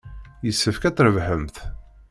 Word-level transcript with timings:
Yessefk 0.45 0.83
ad 0.83 0.93
trebḥemt. 0.95 1.57